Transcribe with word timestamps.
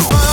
Oh. 0.00 0.27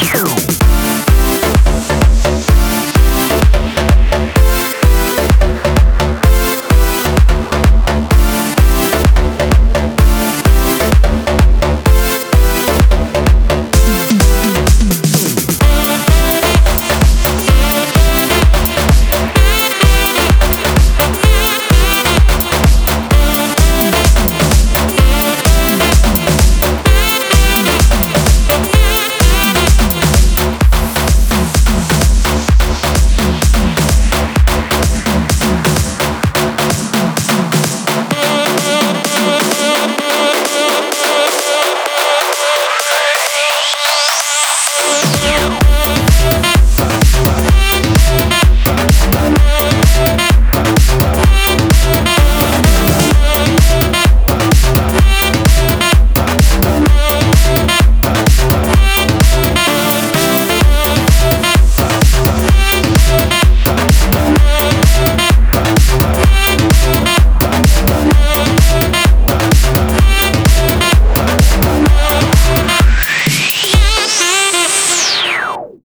Two. 0.00 0.47